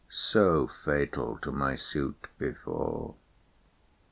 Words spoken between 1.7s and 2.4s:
fuit